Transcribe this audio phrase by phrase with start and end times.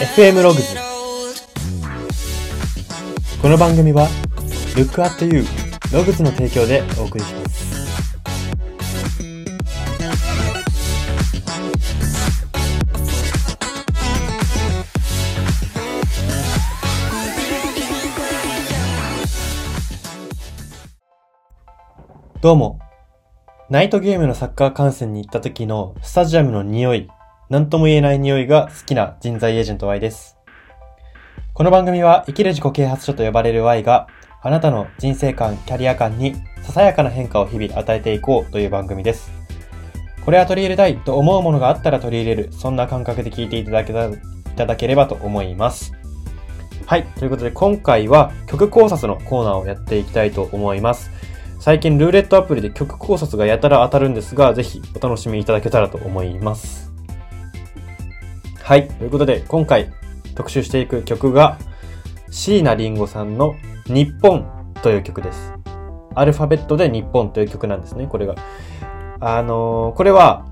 [0.00, 0.76] FM ログズ
[3.42, 4.06] この番組は
[4.76, 5.44] Look at You
[5.92, 7.58] ログズの提供でお送りします。
[22.40, 22.78] どうも。
[23.68, 27.08] ナイトゲームのサッカー観戦に行った時のスタジアムの匂い。
[27.50, 30.36] なんとも言えない匂いが好きな人材エージェント Y です。
[31.54, 34.06] この番組は生きる自己啓発書と呼ばれる Y が
[34.42, 39.32] あなたの人生観、キャリア観にささやかな変化を日々与えていこうという番組です。
[40.26, 44.20] これは取り入れたいと思うものがあったら取り入れる、そんな感覚で聞いていただけたい
[44.54, 45.94] ただければと思います。
[46.84, 47.04] はい。
[47.18, 51.10] ということで今回は曲考察のコーナーをやっていきたいと思います。
[51.60, 56.87] 最近ルーレットアプリで曲考察がやたら当たるんですが、ぜひお楽しみいただけたらと思います。
[58.68, 58.86] はい。
[58.86, 59.90] ということで、今回
[60.34, 61.58] 特集していく曲が、
[62.30, 63.54] 椎名林檎さんの
[63.86, 64.46] 日本
[64.82, 65.54] という曲です。
[66.14, 68.34] アルファベットで日本という曲なんですね、これが。
[69.20, 70.44] あのーこれは、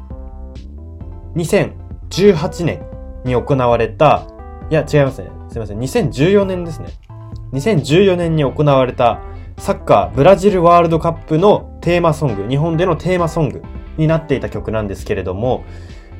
[1.34, 2.86] 2018年
[3.26, 4.26] に行われた、
[4.70, 5.28] いや、違いますね。
[5.50, 5.78] すいません。
[5.78, 6.88] 2014年ですね。
[7.52, 9.20] 2014年に行われた
[9.58, 13.62] サッカーブラジルワールドカップのテーマソング、日本でのテーマソング
[13.98, 15.66] になっていた曲なんですけれども、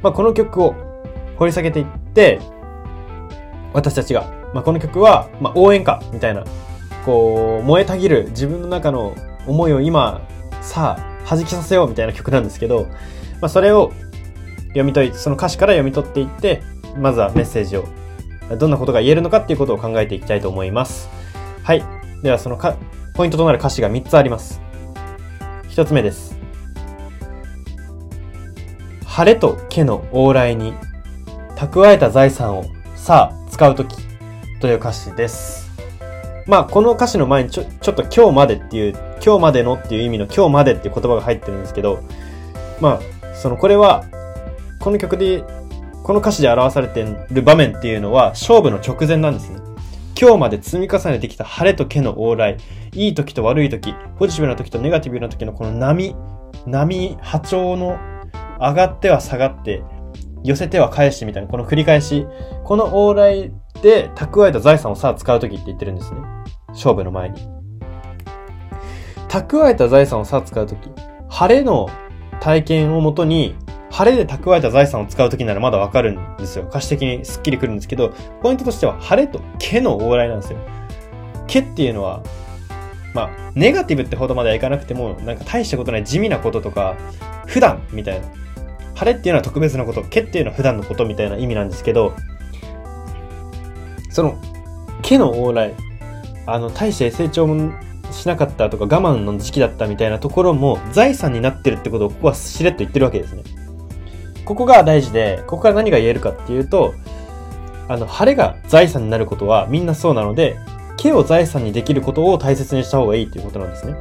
[0.02, 0.74] まあ、この曲を
[1.38, 2.40] 掘り下げていって、
[3.72, 6.44] 私たちが、まあ、この曲は、まあ、応援歌みたいな、
[7.04, 9.14] こう、燃えたぎる自分の中の
[9.46, 10.26] 思いを今、
[10.62, 12.86] さあ、弾きさせようみたいな曲なんですけど、
[13.40, 13.92] まあ、それを
[14.68, 16.62] 読み解いて、その歌詞から読み取っていって、
[16.96, 17.84] まずはメッセージを、
[18.58, 21.08] どんなことが言えるのかっていうことを考えていきたいと思います。
[21.62, 21.84] はい。
[22.22, 22.76] では、そのか、
[23.14, 24.60] ポイントとなる歌詞が3つあります。
[25.70, 26.36] 1つ目です。
[29.04, 30.74] 晴れと毛の往来に
[31.56, 33.96] 蓄えた財産をさあ使うとき
[34.60, 35.70] という歌詞です。
[36.46, 38.92] まあこの歌詞の前にちょちょっと今日までっていう
[39.24, 42.02] 今日までのっていう意味の今日までっていう言葉が入ってるんですけど
[42.80, 44.04] まあそのこれは
[44.78, 45.42] この曲で
[46.04, 49.58] この歌詞で表されてる場面っていうのは勝負の直前なんですね。
[50.18, 52.56] 今日まで積み重ねてきた晴れと毛の往来、
[52.94, 56.16] いい時と悪い時、ポジティブな時とネガティブな時のこの波、
[56.64, 57.98] 波、波長の
[58.58, 59.82] 上がっては下がって、
[60.44, 62.26] 寄せては返してみたいな、この繰り返し。
[62.64, 63.52] この往来
[63.82, 66.20] で蓄えた財産をさあ使う時って言ってるんですね。
[66.68, 67.48] 勝負の前に。
[69.28, 70.90] 蓄えた財産をさあ使う時、
[71.28, 71.88] 晴れの
[72.40, 73.56] 体験をもとに、
[73.90, 76.66] 晴れで蓄えた財産を使う時ならまだわかるんですよ。
[76.68, 80.58] 歌詞的にスッキリくるんですけど、ポイントとしては晴れと毛の往来なんですよ。
[81.46, 82.22] 毛っていうのは、
[83.14, 86.96] まあ、ネガティブってほどまではいかなくても、なんか大したことない地味なこととか、
[87.46, 88.26] 普段みたいな。
[88.96, 92.14] 晴れっていうのは特別なこと、毛っていうのは普段のことみたいな意味なんですけど、
[94.10, 94.40] その、
[95.02, 95.74] 毛の往来、
[96.46, 97.72] あの、大して成長も
[98.10, 103.42] しなかったとか我慢の時期だったみたいなところも財産になってるってことをここはしれっと言ってるわけですね。
[104.46, 106.94] ここが大事で、ここから何が言えるかっていうと、
[107.88, 110.56] あの、晴れが財産になることはみんなそうなので、
[110.96, 113.94] 毛を財産にできることを大切にした方がいいっていうことなんですね。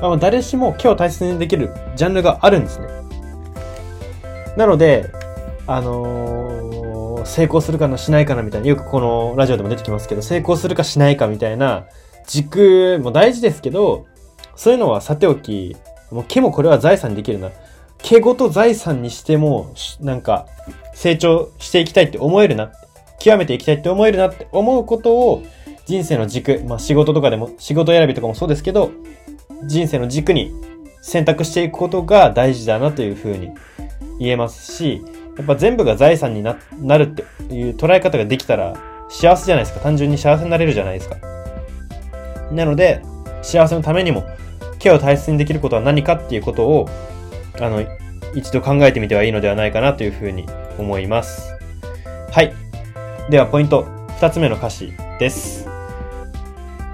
[0.00, 2.86] まあ、誰しも毛を大切にできるジャンルがあるんですね。
[4.58, 5.10] なので、
[5.66, 6.58] あのー
[7.24, 11.86] 成功するかなしないかなみたいな、よくこのラジオでも出てきますけど、成功するかしないかみたいな
[12.26, 14.06] 軸も大事ですけど、
[14.56, 15.76] そういうのはさておき、
[16.10, 17.50] もう毛もこれは財産にできるな。
[17.98, 20.46] 毛ごと財産にしても、なんか、
[20.94, 22.72] 成長していきたいって思えるな、
[23.18, 25.42] 極めていきたいって思えるなって思うことを、
[25.86, 28.90] 人生の軸、まあ仕事とかでも、仕事選びとかもそうですけど、
[29.66, 30.52] 人生の軸に
[31.02, 33.50] 選択していくことが大事だなというふうに
[34.18, 35.02] 言えますし、
[35.36, 36.56] やっぱ全部が財産にな
[36.98, 37.22] るって
[37.54, 38.76] いう捉え方ができたら
[39.08, 39.80] 幸せじゃないですか。
[39.80, 41.16] 単純に幸せになれるじゃないですか。
[42.52, 43.02] なので、
[43.42, 44.24] 幸せのためにも、
[44.78, 46.88] 毛を大切にできることは何かっていうことを、
[47.60, 47.82] あの、
[48.34, 50.46] 一度考えてみてはいいのではないかなというふうに
[50.78, 51.56] 思います。
[52.30, 52.54] はい。
[53.30, 53.86] では、ポイント、
[54.16, 55.68] 二つ目の歌詞です。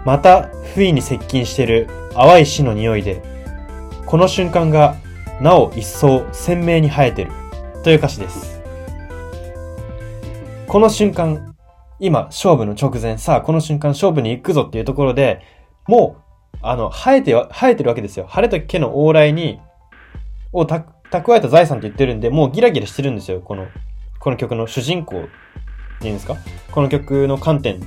[0.04, 3.22] また、不意に接近してる淡い死の匂いで、
[4.06, 4.96] この瞬間が、
[5.44, 7.30] なお一層鮮明に生えてる。
[7.82, 8.62] という歌詞です。
[10.66, 11.54] この瞬間、
[12.00, 15.42] 今、勝負の直前、さあ、この瞬間、勝負に行くぞっていうところで、
[15.86, 16.16] も
[16.54, 18.24] う、あの、生えては、生えてるわけですよ。
[18.26, 19.60] 晴れと毛の往来に、
[20.54, 23.42] をた蓄えた財産って言ってるんで、もうギラギラしてるんですよ。
[23.42, 23.66] この、
[24.20, 25.20] この曲の主人公っ
[26.00, 26.38] ていうんですか？
[26.72, 27.80] この曲の観点、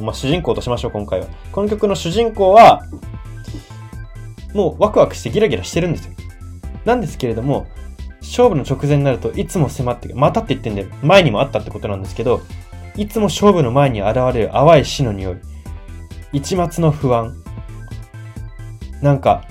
[0.00, 1.26] まあ、主人公としましょう、今回は。
[1.52, 2.80] この曲の主人公は、
[4.54, 6.14] もうワクワクしてギラギラしてるんですよ。
[6.84, 7.66] なんですけれども、
[8.20, 10.12] 勝負の直前になるといつも迫って。
[10.14, 12.40] またって言ってんで、前にもあったってことなんですけど、
[12.96, 15.36] いつも勝負の前に現れる淡い死の匂い。
[16.32, 17.34] 一末の不安。
[19.02, 19.44] なんか、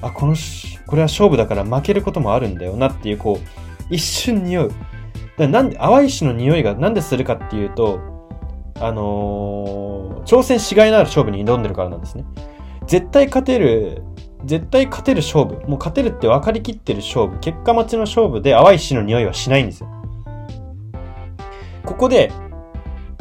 [0.00, 3.46] あ、このし、これは勝負だから負けることもあるんだよなっていう、こう、
[3.90, 4.72] 一瞬匂う。
[5.38, 8.00] だなんで、淡い死の匂いがなんでするかっていうと、
[8.80, 9.86] あのー
[10.26, 12.24] 挑戦しがいのある勝負に挑んでるからなんですね。
[12.86, 14.02] 絶対勝てる、
[14.46, 19.88] 絶対勝てる勝負、もう勝てるって分かりきってる勝負、結果待ちの勝負で淡い死の匂いはしないんですよ。
[21.84, 22.32] ここで、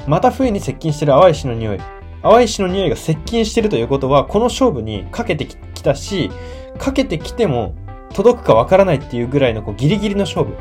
[0.07, 1.79] また冬に接近してる淡い死の匂い。
[2.21, 6.29] 淡い死の匂いが接近してるということは、この勝負にかけてきたし、
[6.77, 7.75] かけてきても
[8.13, 10.55] 届くかわからないっていうぐらいのこうギリギリの勝負。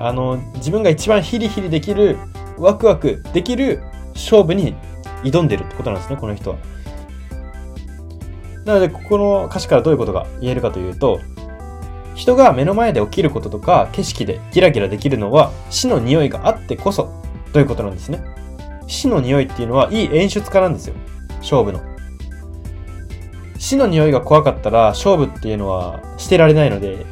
[0.00, 2.16] あの、自分が一番ヒリヒリできる、
[2.56, 3.82] ワクワクできる
[4.14, 4.74] 勝負に
[5.22, 6.56] 挑んでるってことなんですね、この人は。
[8.68, 11.20] なので、ここの歌詞からどういうことが言えるかというと、
[12.14, 17.10] 人が目の前で起きることとか景色でギラギラできるのは死の匂いがあってこそ
[17.54, 18.22] ということなんですね。
[18.86, 20.94] 死の匂いっていうのはいい演出家なんですよ。
[21.38, 21.80] 勝負の。
[23.58, 27.06] 死の匂いが怖かったら勝負っていうのはしてられないので、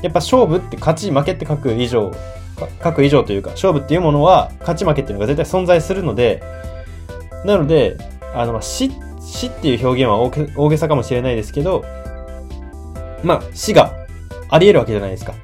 [0.00, 2.12] やっぱ勝負って勝ち負けって書く以上、
[2.84, 6.40] 書く以上というか、勝負っていうものは勝ち負けっていうのが絶対存在するので、
[7.44, 7.96] なので、
[8.32, 8.92] あの、まあ死、
[9.34, 10.18] 死っていう表現は
[10.56, 11.84] 大げさかもしれないですけど、
[13.24, 13.92] まあ、死が
[14.48, 15.34] あり得るわけじゃないですか。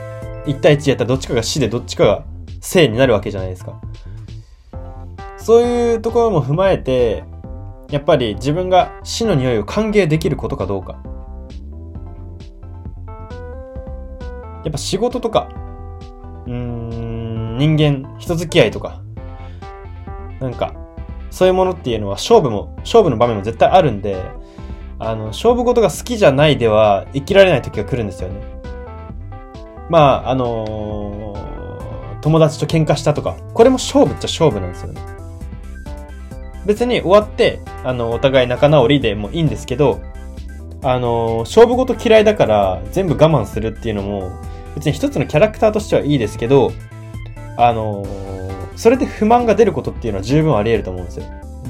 [0.46, 2.24] 1対1やったらどっちかが死でどっちかが
[2.60, 3.80] 生になるわけじゃないですか。
[5.38, 7.24] そういうところも踏まえて、
[7.90, 11.02] やっぱり自分が死の匂いを歓迎できることかどうか。
[14.62, 15.48] やっぱ仕事とか、
[16.46, 19.02] うん、人間、人付き合いとか、
[20.38, 20.74] なんか、
[21.30, 24.22] そういうものっていうのは勝負も、勝負の場面も絶対あるんで、
[24.98, 28.40] あの、勝負事が好きじゃないでは生きられない時が来るんですよね。
[29.88, 31.40] まあ、あのー
[32.22, 35.00] 友達と喧嘩したとか、これも勝負っちゃ勝負なんですよね。
[36.66, 40.00] 別に終わって、あの、お互い仲直りでもいいんですけど、
[40.82, 44.32] あのー勝負事嫌いだから全部我慢するっていうのも、
[44.74, 46.72] 別に一つのキャラクターとしてはいいですけど、
[47.56, 48.29] あのー
[48.80, 51.26] それで不満が出ることっていうのは十分あり得ると思うんですよ。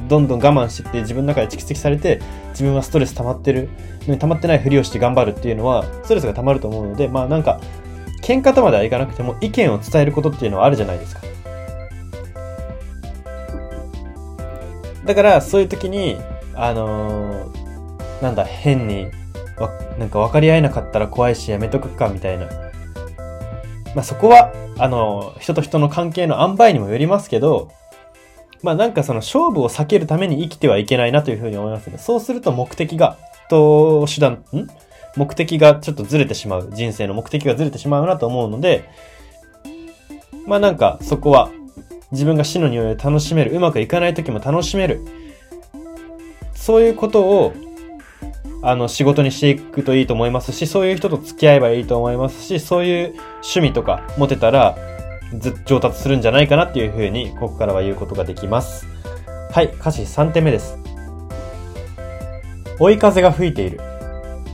[0.08, 2.20] どんどん我慢してって自分の中で蓄積されて、
[2.50, 3.68] 自分はストレス溜まってる
[4.06, 7.60] のに溜まってないふりをして頑張るっていうのは、ストレスが溜まると思うので、まあなんか、
[8.22, 11.22] 喧嘩とまではいかなくても意見を伝えることっていうのはあるじゃないですか。
[15.04, 16.16] だから、そういう時に、
[16.54, 19.08] あのーなんだ、変に、
[19.58, 19.68] わ、
[19.98, 22.69] なんか分かり合えなかったら怖いしやめとくか、みたいな。
[23.94, 27.70] まあそこは、あの人と人の関係の塩梅にもよりますけど、
[28.62, 31.98] まあなんかその勝負を避けるために生きてはいけないなというふうに思いますね。
[31.98, 33.16] そうすると目的が、
[33.48, 34.66] と、手段、ん？
[35.16, 36.70] 目的がちょっとずれてしまう。
[36.72, 38.88] 人生の目的がずれてしまうなと思うので、
[40.46, 41.50] まあなんかそこは
[42.12, 43.50] 自分が死の匂いを楽しめる。
[43.52, 45.00] うまくいかない時も楽しめる。
[46.54, 47.52] そういうことを、
[48.62, 54.76] あの、仕事にしていくといいと思いますし、そういう人と付き合えばいいと思いますし、そういう趣味とか持てたら、
[55.38, 58.86] ず上達するんじゃないかなっていうふうに、ここからは言うことができます。
[59.52, 60.78] はい、歌詞3点目です。
[62.78, 63.80] 追い風が吹いている。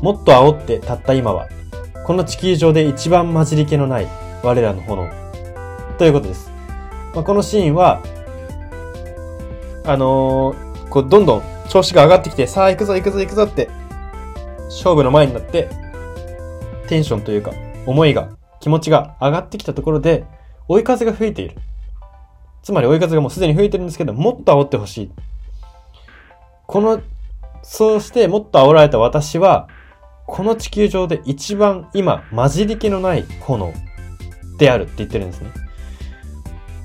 [0.03, 1.49] もっと煽ってたった今は、
[2.05, 4.09] この地球上で一番混じり気のない
[4.43, 5.09] 我らの炎。
[5.99, 6.53] ということです。
[7.15, 8.03] まあ、このシーンは、
[9.85, 13.69] あのーこう、どんどん調子が上がってきて、さあ行くぞ行くぞ行くぞって、
[14.67, 15.69] 勝負の前になって、
[16.89, 17.53] テンションというか、
[17.87, 18.31] 思いが、
[18.61, 20.25] 気持ちが上がってきたところで、
[20.69, 21.57] 追い風が吹いている。
[22.63, 25.11] つまり追い風がもうすでに吹いてるんですけど、もっと煽ってほしい。
[26.67, 27.01] この、
[27.63, 29.69] そうしてもっと煽られた私は、
[30.27, 33.73] この地球上で一番今混じり気のない炎
[34.59, 35.51] であるって言ってるんですね。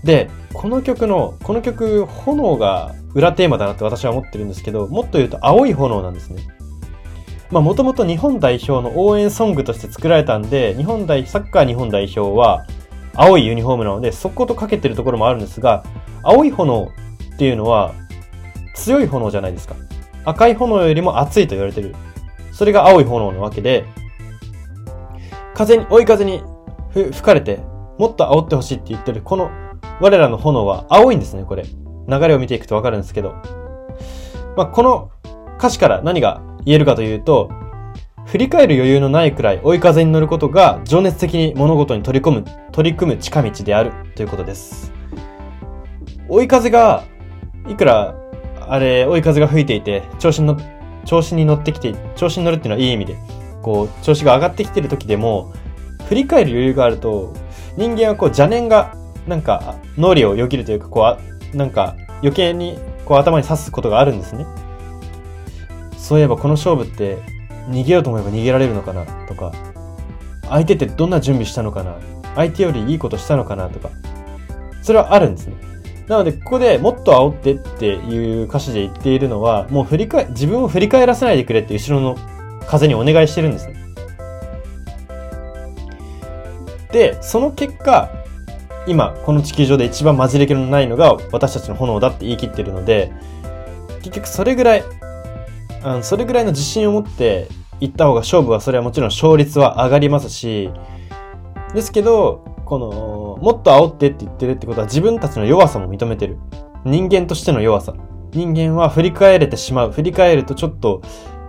[0.03, 6.43] で、この曲の、この曲、炎が裏テーマだなって私は思ってるんですけど、もっと言うと青い炎なんですね。
[7.51, 12.65] まあもともと日本代表の応援ソングとして作られたんで、日本代、サッカー日本代表は
[13.13, 15.84] 青いユニフォームなので、そことかけてるところもあるんですが、
[16.24, 16.91] 青い炎
[17.36, 17.93] っていうのは
[18.74, 19.75] 強い炎じゃないですか。
[20.24, 21.93] 赤い炎よりも熱いと言われてる。
[22.53, 23.86] それが青い炎なわけで、
[25.53, 26.41] 風に、追い風に
[26.93, 27.60] 吹かれて、
[27.98, 29.51] もっと煽ってほしいって言ってる、この
[30.00, 31.65] 我らの炎は青いんですね、これ。
[32.08, 33.36] 流れを見ていくとわかるんですけど。
[34.55, 35.12] まあ、この
[35.58, 37.50] 歌詞から何が言えるかというと、
[38.25, 44.94] 振り返る余裕のないくらい追い風に乗ることが情熱的に物事に取り込む、取り組む近道であるということです。
[46.30, 47.03] 追い風が、
[47.68, 48.15] いくら、
[48.62, 50.58] あれ、追い風が吹いていて、調子に乗
[51.03, 53.18] 調子に乗ってきて、調子に乗るっていうのはいい意味で、
[53.62, 55.51] こう、調子が上がってきてる時でも、
[56.08, 57.34] 振り返る余裕があると、
[57.75, 58.96] 人間はこう邪念が、
[59.27, 61.18] なんか、脳裏をよぎるというか、こ
[61.53, 64.46] う、なんか、余計にこう頭に刺すことがあるんですね。
[66.12, 67.20] そういえばこの勝負って
[67.70, 69.53] 逃げようと思えば逃げられるのかなとか、
[70.50, 71.96] 相手ってどんな準備したのかな
[72.36, 73.91] 相手よりいいことしたのかなとか、
[74.82, 75.56] それはあるんですね。
[76.10, 82.18] なので、ここでもっと煽ってっていう歌詞で言っているのは、もう振り返、自分を振り返らせないでくれって後ろの
[82.68, 83.75] 風にお願いしてるんですね。
[86.91, 88.10] で、その結果、
[88.86, 93.13] 今、この地球上で一番混じれ気のないのが私たちの炎だって言い切ってるので、
[94.01, 94.84] 結局それぐらい、
[95.83, 97.47] あのそれぐらいの自信を持って
[97.79, 100.69] 行った方が勝負はそれはもちろん勝率は上がりますし、
[101.73, 106.38] ですけど、この、もっと煽ってって言ってるってことは自分たちの弱さも認めてる。
[106.85, 107.93] 人間としての弱さ。
[108.31, 109.91] 人間は振り返れてしまう。
[109.91, 111.01] 振り返るとちょっと、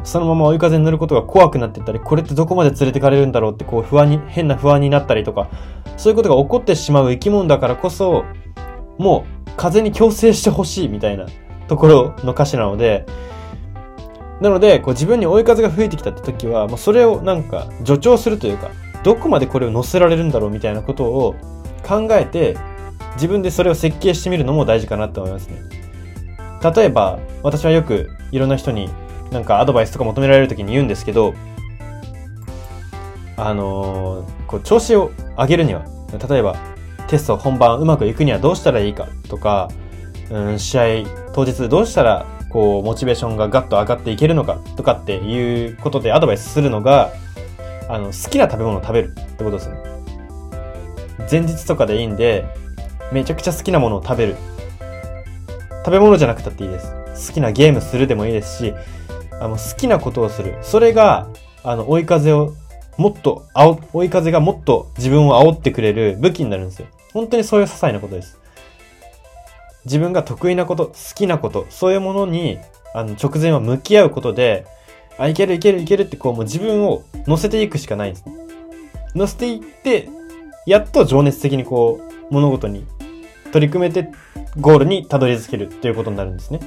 [0.05, 5.49] そのまま追い風に乗ることが怖くなってったり、これってどこまで連れてかれるんだろうってこう不安に、変な不安になったりとか、
[5.97, 8.25] そういうことが起こってしまう生き物だからこそ、
[8.99, 11.27] もう風に強制してほしいみたいな
[11.69, 13.07] ところの歌詞なので、
[14.43, 18.73] なので、こう自分に追い風が吹いてきたって時は、もうそれをなんか助長するというか、
[19.05, 21.37] どこまでこれを乗せられるんだろうみたいなことを
[21.87, 22.57] 考えて、
[23.15, 25.63] 自分でそれを設計してみるのも大事かなと思いますね。
[26.75, 28.91] 例えば、私はよくいろんな人に
[29.31, 31.35] なんかアドバイスとか求められる時に言うんですけど、
[33.37, 35.85] あのー、こう調子を上げるには、
[36.29, 36.57] 例えば
[37.07, 39.69] テスト本番うまくいくにはどうしたらいいかとか、
[40.31, 40.85] うん、試合
[41.33, 47.13] 当日どうしたらこうモチベーションがガッと上がっていけるのかとかっていうことでアドバイスするのが、
[47.89, 49.77] あの、好きな食べ物を食べるってことですね。
[51.31, 52.45] 前日とかでいいんで、
[53.11, 54.37] めちゃくちゃ好きなものを食べる。
[55.85, 57.29] 食べ物じゃなくたっていいです。
[57.29, 58.75] 好きなゲームするでもいいですし、
[59.41, 60.57] あの、好きなことをする。
[60.63, 61.29] それが、
[61.65, 62.55] あの、追い風を、
[62.99, 63.47] もっと、
[63.93, 66.87] 追い風がもっと自分を煽ってくれる武器になるんですよ。
[67.13, 68.42] 本当にそういう些細なことです。
[69.85, 72.59] 自分が得意なこと、好きなこと、そういうものに、
[72.95, 74.67] あの、直前は向き合うことで、
[75.19, 78.25] あ、いけるいけるいけるってこうもう自分を乗せていくしかないんです。
[79.15, 80.09] 乗せていって、
[80.67, 82.87] やっと情熱的にこう、物事に
[83.53, 84.09] 取り組めて、
[84.59, 86.61] ゴールにたどり着けるっていうことになるんですね。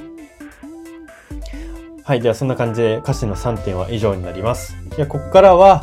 [2.04, 2.20] はい。
[2.20, 4.76] では、そんな感じで歌詞の3点は以上になります。
[4.96, 5.82] では、ここからは、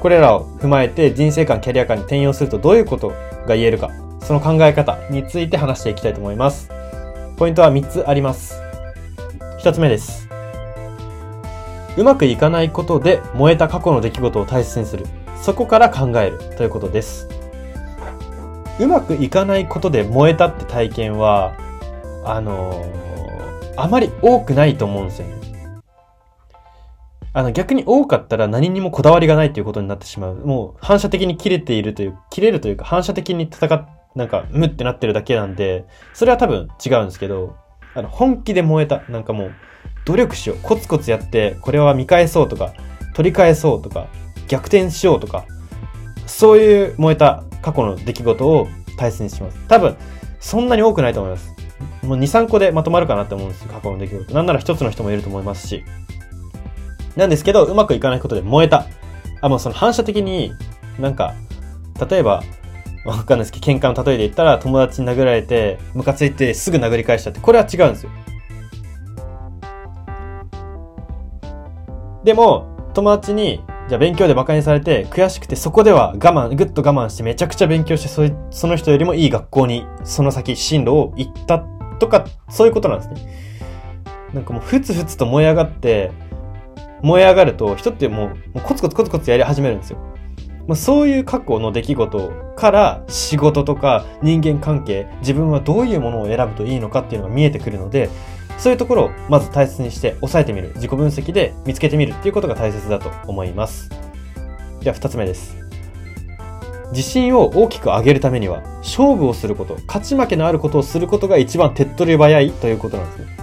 [0.00, 3.08] これらを踏まえて人生観、キャリア観に転用するとどういうこと
[3.46, 3.90] が言えるか、
[4.22, 6.70] その考え方について話していきたいと思います。
[7.36, 8.60] ポイントは3つあります。
[9.60, 10.28] 1つ目です。
[11.96, 15.06] うまくいかないことで燃えた過去の出来事を大切にする。
[15.40, 17.28] そこから考えるということです。
[18.78, 21.54] うまくいかないことで燃えたって体験は、
[22.24, 25.40] あのー、あまり多くないと思うんですよね。
[27.32, 30.34] あの逆に多かったら何にもこだわりがないということになってしまう。
[30.34, 37.56] もう反射的に切れているという、切れるというか反射的に戦っ、なんか、むってなってるだけなんで、それは多分違うんですけど、
[37.94, 39.02] あの、本気で燃えた。
[39.08, 39.52] なんかもう、
[40.04, 40.58] 努力しよう。
[40.62, 42.72] コツコツやって、これは見返そうとか、
[43.14, 44.08] 取り返そうとか、
[44.48, 45.44] 逆転しようとか、
[46.26, 49.58] そういう燃えた過去の出来事を大切にします。
[49.68, 49.96] 多分、
[50.40, 51.54] そんなに多くないと思います。
[52.02, 53.68] もう2、3個でまとまるかなって思うんですよ。
[53.72, 54.34] 過去の出来事。
[54.34, 55.84] なんなら一つの人もいると思いますし。
[57.16, 58.86] なんですけど、うまくいかないことで燃えた。
[59.40, 60.52] あ、もうその反射的に、
[60.98, 61.34] なんか、
[62.08, 62.42] 例えば、
[63.04, 68.10] わかんないですけど、喧嘩の例えで言ったら、友達に殴られて、ムカついてすぐ殴り返したって、これは違うんですよ。
[72.24, 81.64] でも、友達に、じゃあ勉強で馬鹿にされて、悔しくてそこでは我慢、ぐっと我慢してめちゃくちゃ勉強してそ、その人よりもいい学校に、その先進路を行った
[81.98, 83.50] とか、そういうことなんですね。
[84.34, 86.12] なんかもうふつふつと燃え上がって、
[87.02, 89.98] 燃え上がると人ってもうもうコツコツコツコツやり始めるんですよ。
[90.66, 98.08] まあ、そういう過去の出来事から仕事とか人間関係、自分はどういうものを選ぶといいのかっていうのが見えてくるので、
[98.58, 100.72] そういうところをまず大切にして抑えてみる。
[100.74, 103.90] 自己分析で見つけてみるっていうことが大切だと思います。
[104.80, 105.56] では二つ目です。
[106.92, 113.36] 自信を大きく上げるためには、勝負をすること、勝ち負けのあることをすることが一番手っ取り早いということなんですね。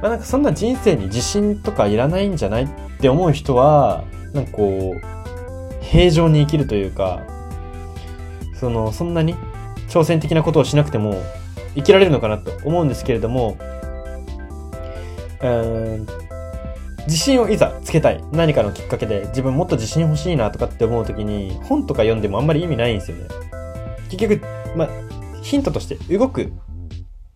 [0.00, 2.68] まあなんかそんな人生に自信とかいらないんじゃないっ
[3.00, 7.22] て思う人は、なんかこう、平常に生きるというか、
[8.54, 9.34] その、そんなに
[9.88, 11.20] 挑戦的なことをしなくても
[11.74, 13.56] 生きられるのかなと思うんですけれども、
[17.06, 18.22] 自信をいざつけたい。
[18.30, 23.24] 何かのきっかけで自分もっと自信欲しいなとかって思うときに本とか読んでもあんまり意味ないんですよね。
[24.10, 24.42] 結局、
[24.76, 24.88] ま、
[25.42, 26.52] ヒントとして動く、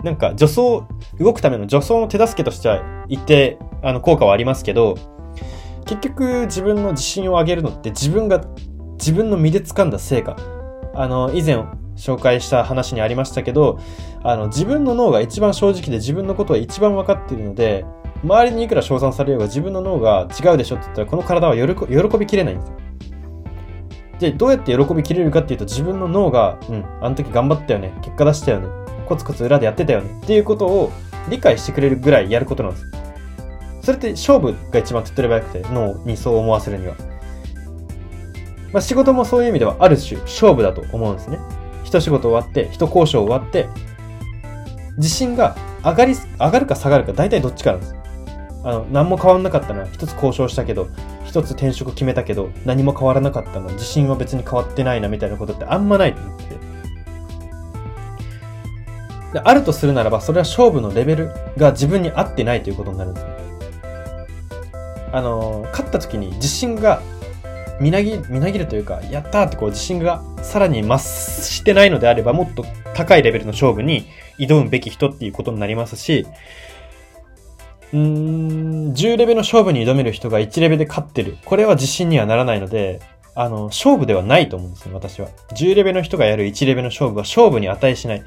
[0.02, 0.82] なんか助走、
[1.18, 4.96] 動くための助走の手助けとしては一定あの効果はありますけど、
[5.84, 8.44] 結局自分の自信を上げるのって自分が
[8.98, 10.36] 自分の身で掴んだ成果。
[10.94, 11.56] あの、以前
[11.96, 13.78] 紹介した話にありましたけど、
[14.22, 17.84] あの、自分の脳が一番正直で自分のことは一番分かっているので、
[18.22, 22.76] 周りにいくら称賛されようが自分の脳が違うでしょって言ったら、この体は喜びきれないんですよ。
[24.18, 28.68] で、どうやって喜びきれるかっていうと、自分の脳が、うん、あの時頑張ったよね、結果出したよね、
[29.06, 30.92] コツコツ裏でやってたよねっていうことを
[31.28, 33.03] 理解してくれるぐらいやることなんです。
[33.84, 36.94] それって勝負が一番手っ取り早くて、脳にそう思わせるには。
[38.72, 41.38] まあ、仕事もそういう意味ではある種勝負だと思うんですね。
[41.84, 43.68] 一仕事終わって、一交渉終わって、
[44.96, 47.94] 自信が上がり、上がるか下がるか大体どっちかなんです。
[48.64, 50.88] あの、何も変わんなかったのは一つ交渉したけど、
[51.26, 56.20] 一つ転職決めたけど、何も変わらなかったの自信は別に変わってないなみたいなことってあんまないって。
[59.34, 63.32] であるとするならば、それは勝負のレベルが自分に合ってないということになるんですね。
[65.14, 67.00] あの、勝った時に自信が
[67.80, 74.06] みなぎ、みなぎるというか、やったーってこう自信がさらに増してないのであれば、もっと高いレベルの勝負に
[74.40, 76.26] 挑むべき人っていうことになりますし、
[77.92, 81.36] うーん、10レベルの勝負に挑める人が1レベルで勝ってる。
[81.44, 83.00] これは自信にはならないので、
[83.36, 85.28] あの、勝負ではないと思うんですね、私は。
[85.52, 88.22] 10レベルの人がやる1レベルの勝負は勝負に値しない。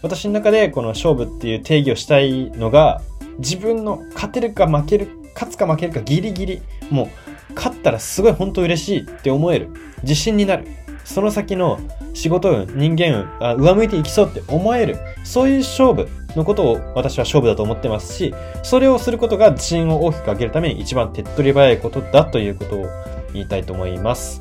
[0.00, 3.02] 私の中でこの勝負っていう定義をしたいのが、
[3.38, 9.70] 自分の勝てるか負ける勝つか負けるかギリギリ、もう、勝ったらすごい本当嬉しいって思える。
[10.02, 10.66] 自信になる。
[11.04, 11.80] その先の
[12.14, 14.96] 仕事運、人間運、あ上向いていきそうって思える。
[15.24, 22.86] そういう勝負のことを私は勝負だと思ってますし、それをすることが自信を大きく上げるために一番手っ取り早いことだということを
[23.32, 24.40] 言いたいと思います。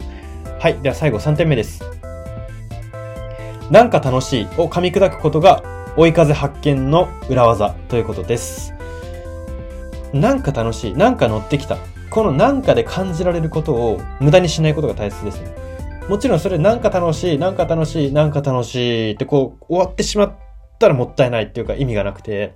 [0.59, 0.79] はい。
[0.81, 1.83] では最後3点目です。
[3.69, 5.63] なんか楽しいを噛み砕くことが
[5.95, 8.80] 追い風発見の裏技ということです。
[10.13, 11.77] なんか楽しい、なんか乗ってきた。
[12.09, 15.41] このなんかで感じられることを無駄にしないことが大切です。
[16.09, 20.33] もちろんそれなんか楽しい、なんか楽しい、なんか楽しいってこう終わってしまっ
[20.79, 22.55] たらもったいないっていうか意味がなくて、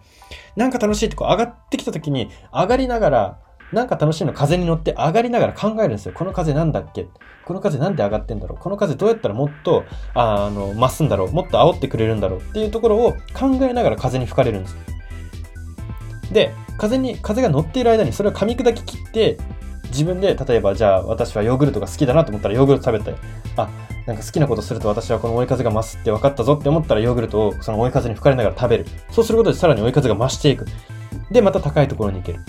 [0.58, 3.39] なんか楽しいってこう上がってきた時に上がりながら、
[3.72, 6.13] なんか楽しいの風に乗って上がりながら考えるんですよ。
[6.13, 7.08] この風なんだっけ？
[7.46, 8.58] この風なんで上がってんだろう？
[8.58, 11.32] この風どうやったらもっと、あの、増すんだろう？
[11.32, 12.39] もっと煽ってくれるんだろう？
[12.39, 14.80] っていうところを考えながら風に吹かれるんですよ。
[16.32, 19.38] で、風に、風が乗っている間にそれを噛み砕き切って、
[19.90, 23.18] 自分で、例えばじゃあ私はヨーグルトが好きだなと思ったらヨーグルト食べて、
[23.56, 23.70] あ、
[24.06, 28.86] なんか好きなことすると私はこの追い風が増すって分かったぞって思ったらヨーグルトをその追い風に吹かれながら食べる。
[29.12, 30.66] そうすることでさらに追い風が増していく。
[31.32, 32.40] で、また高いところに行ける。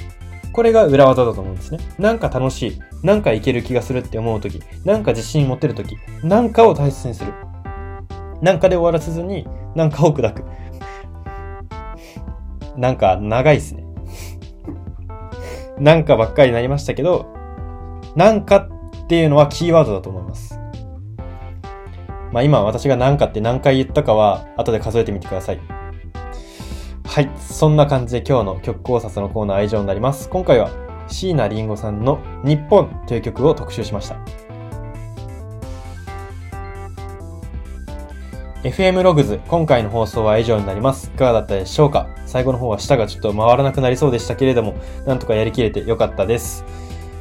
[0.52, 1.78] これが裏技だと思うんですね。
[1.98, 2.80] なんか楽しい。
[3.02, 4.60] なんかいける気がするって思うとき。
[4.84, 5.96] なんか自信持てるとき。
[6.22, 7.32] なんかを大切にする。
[8.42, 10.44] なんかで終わらせずに、なんかを砕く。
[12.76, 13.84] なんか長いっすね。
[15.78, 17.26] なんかばっかりになりましたけど、
[18.14, 18.68] なんか
[19.04, 20.58] っていうのはキーワードだと思います。
[22.32, 25.60] まあ今私がなんかって何回言ったかは後で数えてみてください。
[27.04, 27.30] はい。
[27.38, 30.28] そんな感じで今日の曲考察のコーナー以上になります。
[30.28, 30.70] 今回は
[31.08, 34.45] 椎名林檎さんの日本という曲を特集しました。
[38.66, 41.12] FM ログズ、今回の放送は以上になります。
[41.14, 42.08] いかがだったでしょうか？
[42.26, 44.74] 最後の方は舌がちょっと回らなくなりそうでしたけれども、
[45.06, 46.64] なんとかやりきれてよかったです。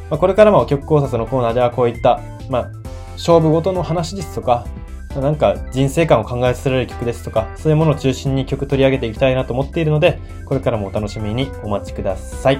[0.10, 2.72] まあ、これからも曲考察のコーナーではこういった、まあ、
[3.12, 4.66] 勝負ごとの話ですとか、
[5.14, 12.60] なんか人生観を考えさせられる曲ですとか、そういうものを中心に曲取り上げていきたいなと思っているので、これからもお楽しみにお待ちください。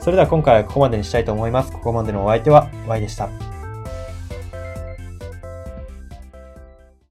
[0.00, 1.70] それでは今回はここまでにしたいと思います。
[1.70, 3.28] ここまでのお相手は Y でした。